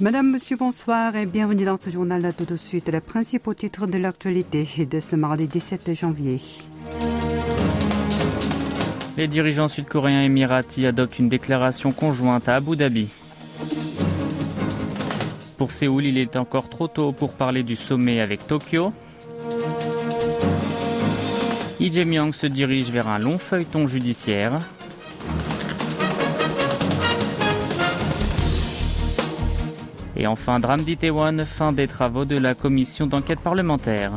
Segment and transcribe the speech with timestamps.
[0.00, 2.32] Madame, Monsieur, bonsoir et bienvenue dans ce journal.
[2.34, 6.40] Tout de suite, les principaux titres de l'actualité de ce mardi 17 janvier.
[9.18, 13.08] Les dirigeants sud-coréens émiratis adoptent une déclaration conjointe à Abu Dhabi.
[15.58, 18.94] Pour Séoul, il est encore trop tôt pour parler du sommet avec Tokyo.
[21.78, 24.60] Lee Jae-myung se dirige vers un long feuilleton judiciaire.
[30.20, 34.12] Et enfin, drame d'Itaewon, fin des travaux de la commission d'enquête parlementaire.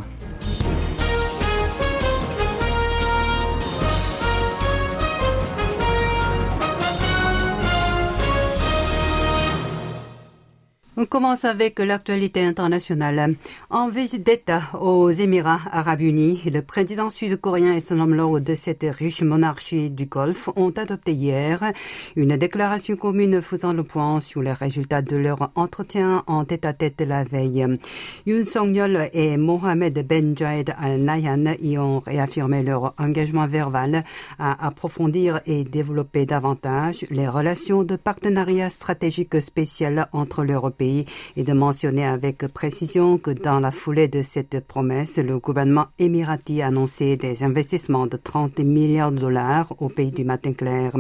[11.04, 13.36] On commence avec l'actualité internationale.
[13.70, 18.86] En visite d'État aux Émirats arabes unis, le président sud-coréen et son homologue de cette
[18.90, 21.74] riche monarchie du Golfe ont adopté hier
[22.16, 27.26] une déclaration commune faisant le point sur les résultats de leur entretien en tête-à-tête la
[27.26, 27.68] veille.
[28.26, 34.06] Yoon Song-yeol et Mohamed Ben Jaed Al Nahyan y ont réaffirmé leur engagement verbal
[34.40, 40.72] à approfondir et développer davantage les relations de partenariat stratégique spécial entre leur
[41.36, 46.62] et de mentionner avec précision que dans la foulée de cette promesse, le gouvernement émirati
[46.62, 50.92] a annoncé des investissements de 30 milliards de dollars au pays du matin clair.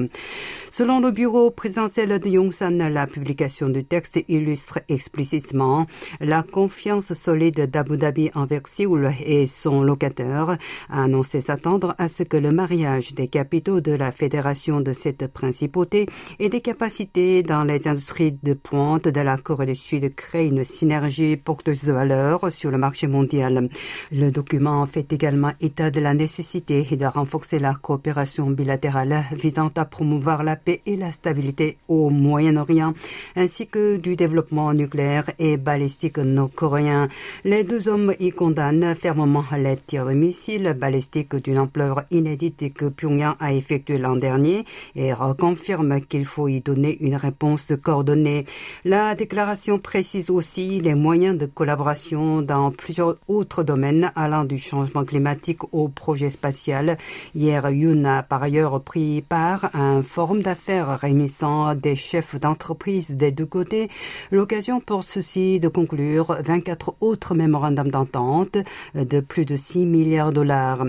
[0.75, 5.85] Selon le bureau présidentiel de Yongsan, la publication du texte illustre explicitement
[6.19, 10.57] la confiance solide d'Abu Dhabi envers Séoul et son locataire,
[10.89, 15.27] a annoncé s'attendre à ce que le mariage des capitaux de la fédération de cette
[15.27, 16.07] principauté
[16.39, 20.63] et des capacités dans les industries de pointe de la Corée du Sud crée une
[20.63, 23.69] synergie porteuse de valeur sur le marché mondial.
[24.11, 29.85] Le document fait également état de la nécessité de renforcer la coopération bilatérale visant à
[29.85, 32.94] promouvoir la paix et la stabilité au Moyen-Orient,
[33.36, 37.09] ainsi que du développement nucléaire et balistique nord-coréen.
[37.44, 42.85] Les deux hommes y condamnent fermement les tirs de missiles balistiques d'une ampleur inédite que
[42.85, 44.66] Pyongyang a effectué l'an dernier
[44.96, 48.45] et reconfirment qu'il faut y donner une réponse coordonnée.
[48.85, 55.06] La déclaration précise aussi les moyens de collaboration dans plusieurs autres domaines allant du changement
[55.06, 56.97] climatique au projet spatial.
[57.35, 63.16] Hier, Yoon a par ailleurs pris part à un forum d'affaires réunissant des chefs d'entreprise
[63.16, 63.90] des deux côtés.
[64.30, 68.59] L'occasion pour ceux-ci de conclure 24 autres mémorandums d'entente
[68.94, 70.86] de plus de 6 milliards de dollars.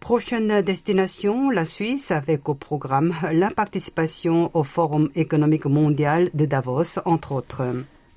[0.00, 6.98] Prochaine destination, la Suisse avec au programme la participation au Forum économique mondial de Davos,
[7.06, 7.62] entre autres.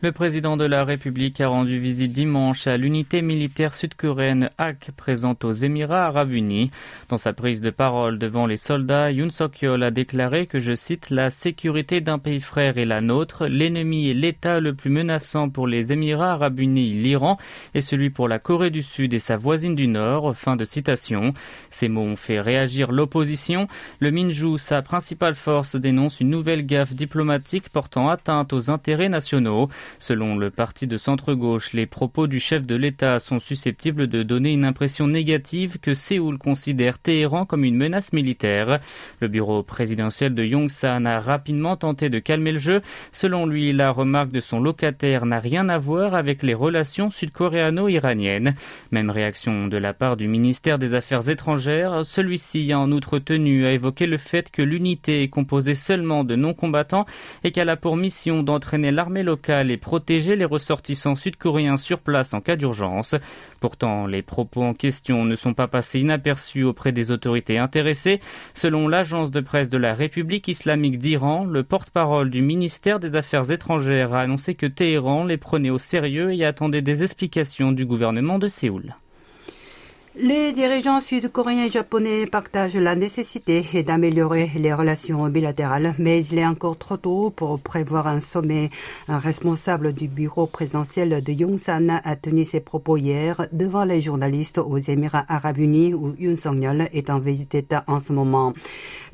[0.01, 5.43] Le président de la République a rendu visite dimanche à l'unité militaire sud-coréenne HAK présente
[5.43, 6.71] aux Émirats arabes unis.
[7.09, 11.09] Dans sa prise de parole devant les soldats, Yoon Suk-yeol a déclaré que, je cite,
[11.09, 15.67] la sécurité d'un pays frère est la nôtre, l'ennemi est l'État le plus menaçant pour
[15.67, 17.37] les Émirats arabes unis, l'Iran,
[17.75, 20.33] et celui pour la Corée du Sud et sa voisine du Nord.
[20.33, 21.33] Fin de citation.
[21.71, 23.67] Ces mots ont fait réagir l'opposition.
[23.99, 29.67] Le Minju, sa principale force, dénonce une nouvelle gaffe diplomatique portant atteinte aux intérêts nationaux.
[29.97, 34.51] Selon le parti de centre-gauche, les propos du chef de l'État sont susceptibles de donner
[34.53, 38.79] une impression négative que Séoul considère Téhéran comme une menace militaire.
[39.19, 42.81] Le bureau présidentiel de Yongsan a rapidement tenté de calmer le jeu.
[43.11, 48.55] Selon lui, la remarque de son locataire n'a rien à voir avec les relations sud-coréano-iraniennes.
[48.91, 52.05] Même réaction de la part du ministère des Affaires étrangères.
[52.05, 56.35] Celui-ci a en outre tenu à évoquer le fait que l'unité est composée seulement de
[56.35, 57.05] non-combattants
[57.43, 62.33] et qu'elle a pour mission d'entraîner l'armée locale et protéger les ressortissants sud-coréens sur place
[62.35, 63.15] en cas d'urgence.
[63.59, 68.21] Pourtant, les propos en question ne sont pas passés inaperçus auprès des autorités intéressées.
[68.53, 73.49] Selon l'agence de presse de la République islamique d'Iran, le porte-parole du ministère des Affaires
[73.49, 78.37] étrangères a annoncé que Téhéran les prenait au sérieux et attendait des explications du gouvernement
[78.37, 78.95] de Séoul.
[80.15, 86.45] Les dirigeants sud-coréens et japonais partagent la nécessité d'améliorer les relations bilatérales, mais il est
[86.47, 88.71] encore trop tôt pour prévoir un sommet.
[89.07, 94.57] Un responsable du bureau présidentiel de Yongsan a tenu ses propos hier devant les journalistes
[94.57, 98.53] aux Émirats arabes unis où Yoon Song-yeol est en visite en ce moment.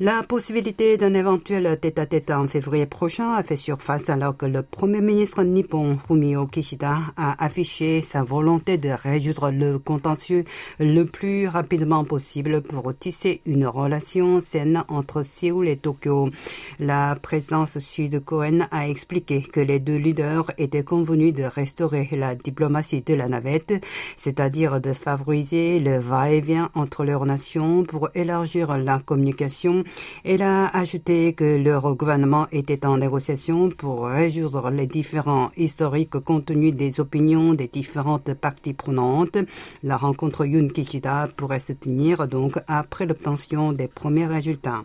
[0.00, 5.02] La possibilité d'un éventuel tête-à-tête en février prochain a fait surface alors que le premier
[5.02, 10.44] ministre nippon Fumio Kishida a affiché sa volonté de résoudre le contentieux
[10.94, 16.30] le plus rapidement possible pour tisser une relation saine entre Séoul et Tokyo.
[16.78, 23.02] La présidence sud-coréenne a expliqué que les deux leaders étaient convenus de restaurer la diplomatie
[23.02, 23.74] de la navette,
[24.16, 29.84] c'est-à-dire de favoriser le va-et-vient entre leurs nations pour élargir la communication
[30.24, 36.74] Elle a ajouté que leur gouvernement était en négociation pour résoudre les différents historiques contenus
[36.74, 39.38] des opinions des différentes parties prenantes.
[39.82, 40.68] La rencontre Yun
[41.36, 44.82] Pourrait se tenir donc après l'obtention des premiers résultats.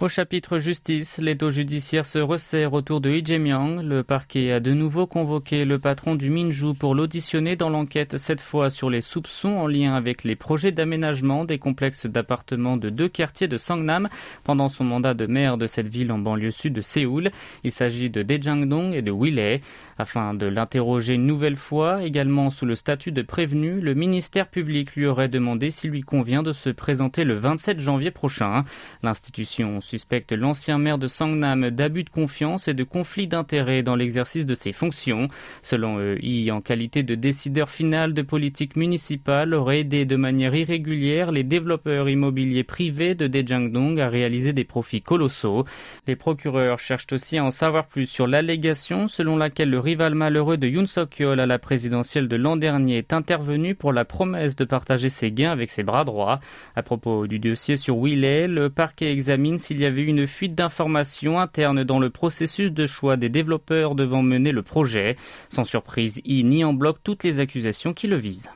[0.00, 3.24] Au chapitre justice, l'étau judiciaire se resserre autour de Lee.
[3.26, 8.40] Le parquet a de nouveau convoqué le patron du Minju pour l'auditionner dans l'enquête, cette
[8.40, 13.08] fois sur les soupçons en lien avec les projets d'aménagement des complexes d'appartements de deux
[13.08, 14.08] quartiers de Sangnam
[14.44, 17.32] pendant son mandat de maire de cette ville en banlieue sud de Séoul.
[17.64, 19.62] Il s'agit de Daejang-dong et de Willey.
[19.98, 24.94] Afin de l'interroger une nouvelle fois, également sous le statut de prévenu, le ministère public
[24.94, 28.64] lui aurait demandé s'il lui convient de se présenter le 27 janvier prochain.
[29.02, 34.44] L'institution suspecte l'ancien maire de Sangnam d'abus de confiance et de conflit d'intérêts dans l'exercice
[34.44, 35.28] de ses fonctions.
[35.62, 40.54] Selon eux, I, en qualité de décideur final de politique municipale, aurait aidé de manière
[40.54, 45.64] irrégulière les développeurs immobiliers privés de Daejang-dong à réaliser des profits colossaux.
[46.06, 50.58] Les procureurs cherchent aussi à en savoir plus sur l'allégation selon laquelle le rival malheureux
[50.58, 54.66] de Yoon Suk-yeol à la présidentielle de l'an dernier est intervenu pour la promesse de
[54.66, 56.40] partager ses gains avec ses bras droits.
[56.76, 60.56] À propos du dossier sur Willet, le parquet examine s'il il y avait une fuite
[60.56, 65.16] d'informations internes dans le processus de choix des développeurs devant mener le projet.
[65.50, 68.50] Sans surprise, il nie en bloc toutes les accusations qui le visent.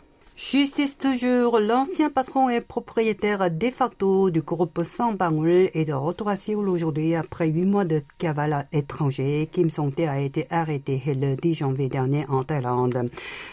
[0.50, 6.36] Justice toujours, l'ancien patron et propriétaire de facto du groupe Sambangul est de retour à
[6.36, 9.48] Séoul aujourd'hui après huit mois de cavale étranger.
[9.50, 13.08] Kim Song-tae a été arrêté le 10 janvier dernier en Thaïlande.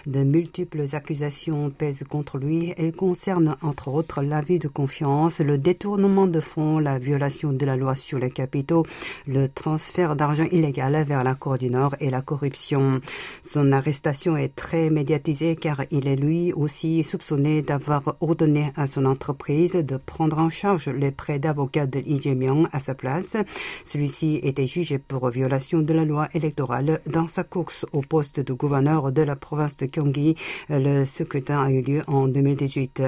[0.07, 2.73] De multiples accusations pèsent contre lui.
[2.75, 7.77] Elles concernent entre autres l'abus de confiance, le détournement de fonds, la violation de la
[7.77, 8.85] loi sur les capitaux,
[9.25, 12.99] le transfert d'argent illégal vers la Corée du Nord et la corruption.
[13.41, 19.03] Son arrestation est très médiatisée car il est lui aussi soupçonné d'avoir ordonné à son
[19.03, 23.35] entreprise de prendre en charge les prêts d'avocat de Lee Jae-myung à sa place.
[23.83, 28.53] Celui-ci était jugé pour violation de la loi électorale dans sa course au poste de
[28.53, 30.35] gouverneur de la province de Gyeonggi.
[30.69, 33.03] Le scrutin a eu lieu en 2018.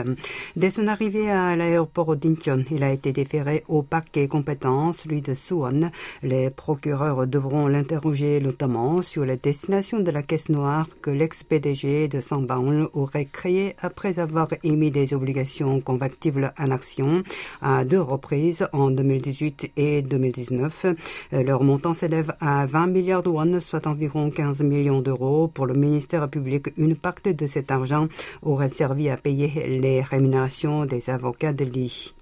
[0.57, 5.33] Dès son arrivée à l'aéroport d'Incheon, il a été déféré au parquet compétent, celui de
[5.33, 5.91] Suwon.
[6.23, 12.19] Les procureurs devront l'interroger notamment sur les destinations de la caisse noire que l'ex-PDG de
[12.19, 17.23] Sambaon aurait créée après avoir émis des obligations convertibles en actions
[17.61, 20.85] à deux reprises en 2018 et 2019.
[21.31, 25.47] Leur montant s'élève à 20 milliards de won, soit environ 15 millions d'euros.
[25.47, 28.07] Pour le ministère public, une partie de cet argent
[28.41, 32.13] aurait servi à payer les rémunérations des avocats de Lee.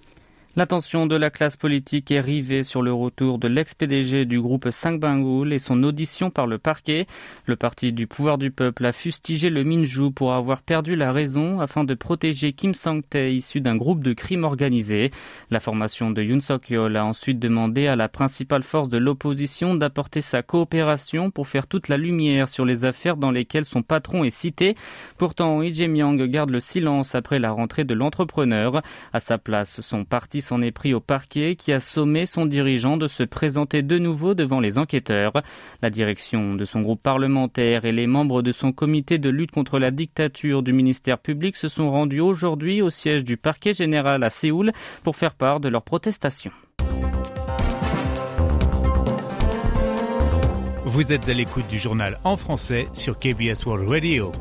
[0.55, 4.99] L'attention de la classe politique est rivée sur le retour de l'ex-PDG du groupe 5
[4.99, 7.05] Bangoul et son audition par le parquet.
[7.45, 11.61] Le parti du pouvoir du peuple a fustigé le Minju pour avoir perdu la raison
[11.61, 15.11] afin de protéger Kim Sang-tae issu d'un groupe de crimes organisés.
[15.51, 20.21] La formation de Yoon Suk-yeol a ensuite demandé à la principale force de l'opposition d'apporter
[20.21, 24.31] sa coopération pour faire toute la lumière sur les affaires dans lesquelles son patron est
[24.31, 24.73] cité.
[25.19, 28.81] Pourtant, Lee Jae-myung garde le silence après la rentrée de l'entrepreneur.
[29.13, 32.97] À sa place, son parti s'en est pris au parquet qui a sommé son dirigeant
[32.97, 35.33] de se présenter de nouveau devant les enquêteurs.
[35.81, 39.79] La direction de son groupe parlementaire et les membres de son comité de lutte contre
[39.79, 44.29] la dictature du ministère public se sont rendus aujourd'hui au siège du parquet général à
[44.29, 44.71] Séoul
[45.03, 46.51] pour faire part de leurs protestations.
[50.85, 54.31] Vous êtes à l'écoute du journal en français sur KBS World Radio.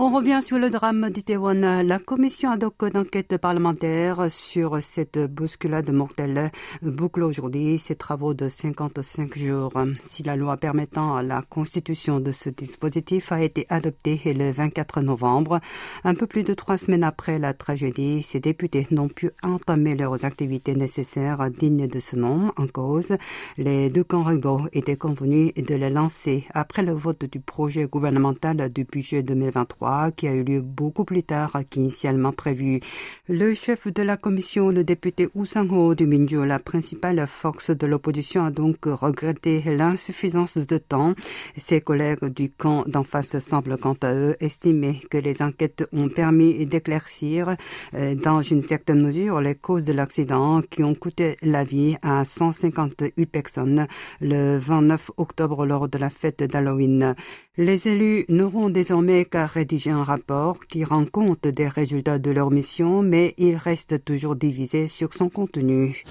[0.00, 1.82] On revient sur le drame d'Itaewon.
[1.82, 6.52] La commission ad hoc d'enquête parlementaire sur cette bousculade mortelle
[6.82, 9.72] boucle aujourd'hui ses travaux de 55 jours.
[9.98, 15.58] Si la loi permettant la constitution de ce dispositif a été adoptée le 24 novembre,
[16.04, 20.24] un peu plus de trois semaines après la tragédie, ces députés n'ont pu entamer leurs
[20.24, 23.16] activités nécessaires dignes de ce nom en cause.
[23.56, 24.24] Les deux camps
[24.72, 30.28] étaient convenus de les lancer après le vote du projet gouvernemental du budget 2023 qui
[30.28, 32.80] a eu lieu beaucoup plus tard qu'initialement prévu.
[33.28, 37.86] Le chef de la commission, le député Woo Sang-ho du Minju, la principale force de
[37.86, 41.14] l'opposition, a donc regretté l'insuffisance de temps.
[41.56, 46.08] Ses collègues du camp d'en face semblent quant à eux estimer que les enquêtes ont
[46.08, 47.56] permis d'éclaircir
[47.94, 52.24] euh, dans une certaine mesure les causes de l'accident qui ont coûté la vie à
[52.24, 53.86] 158 personnes
[54.20, 57.14] le 29 octobre lors de la fête d'Halloween.
[57.60, 62.52] Les élus n'auront désormais qu'à rédiger un rapport qui rend compte des résultats de leur
[62.52, 66.04] mission, mais il reste toujours divisé sur son contenu.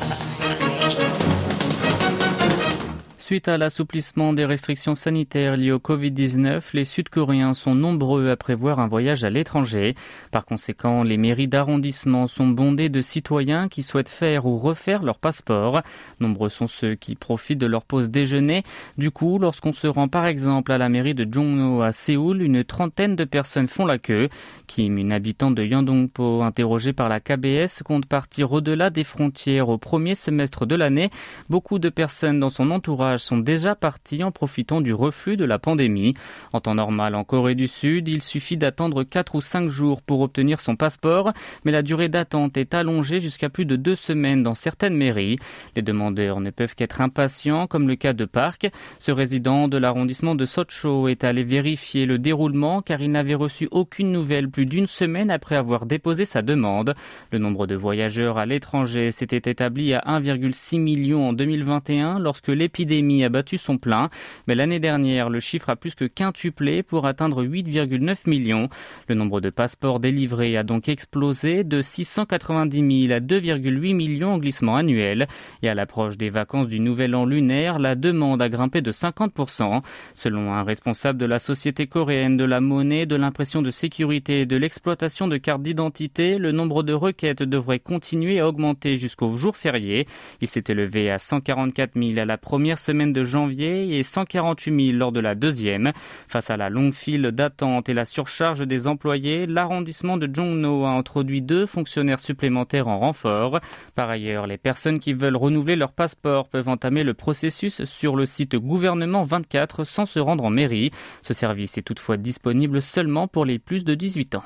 [3.28, 8.80] Suite à l'assouplissement des restrictions sanitaires liées au Covid-19, les Sud-Coréens sont nombreux à prévoir
[8.80, 9.96] un voyage à l'étranger.
[10.32, 15.18] Par conséquent, les mairies d'arrondissement sont bondées de citoyens qui souhaitent faire ou refaire leur
[15.18, 15.82] passeport.
[16.22, 18.64] Nombreux sont ceux qui profitent de leur pause déjeuner.
[18.98, 22.64] Du coup, lorsqu'on se rend par exemple à la mairie de Jongno à Séoul, une
[22.64, 24.30] trentaine de personnes font la queue.
[24.68, 29.78] Kim, une habitante de Yandongpo, interrogée par la KBS, compte partir au-delà des frontières au
[29.78, 31.10] premier semestre de l'année.
[31.50, 35.60] Beaucoup de personnes dans son entourage sont déjà partis en profitant du reflux de la
[35.60, 36.14] pandémie.
[36.54, 40.22] En temps normal, en Corée du Sud, il suffit d'attendre 4 ou 5 jours pour
[40.22, 41.34] obtenir son passeport,
[41.66, 45.40] mais la durée d'attente est allongée jusqu'à plus de deux semaines dans certaines mairies.
[45.76, 48.70] Les demandeurs ne peuvent qu'être impatients, comme le cas de Park.
[49.00, 53.68] Ce résident de l'arrondissement de Socho est allé vérifier le déroulement car il n'avait reçu
[53.72, 56.96] aucune nouvelle plus d'une semaine après avoir déposé sa demande.
[57.32, 63.07] Le nombre de voyageurs à l'étranger s'était établi à 1,6 million en 2021 lorsque l'épidémie
[63.24, 64.10] a battu son plein,
[64.48, 68.70] mais l'année dernière, le chiffre a plus que quintuplé pour atteindre 8,9 millions.
[69.08, 74.38] Le nombre de passeports délivrés a donc explosé de 690 000 à 2,8 millions en
[74.38, 75.28] glissement annuel.
[75.62, 79.82] Et à l'approche des vacances du nouvel an lunaire, la demande a grimpé de 50%.
[80.14, 84.46] Selon un responsable de la Société coréenne de la monnaie, de l'impression de sécurité et
[84.46, 89.56] de l'exploitation de cartes d'identité, le nombre de requêtes devrait continuer à augmenter jusqu'au jour
[89.56, 90.08] férié.
[90.42, 94.98] Il s'est élevé à 144 000 à la première semaine de janvier et 148 000
[94.98, 95.92] lors de la deuxième.
[96.28, 100.90] Face à la longue file d'attente et la surcharge des employés, l'arrondissement de Jongno a
[100.90, 103.60] introduit deux fonctionnaires supplémentaires en renfort.
[103.96, 108.26] Par ailleurs, les personnes qui veulent renouveler leur passeport peuvent entamer le processus sur le
[108.26, 110.92] site gouvernement 24 sans se rendre en mairie.
[111.22, 114.44] Ce service est toutefois disponible seulement pour les plus de 18 ans.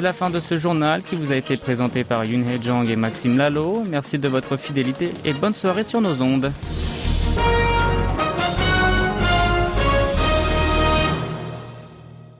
[0.00, 2.88] C'est la fin de ce journal qui vous a été présenté par Yun Hee Jong
[2.88, 3.82] et Maxime Lalo.
[3.86, 6.50] Merci de votre fidélité et bonne soirée sur nos ondes.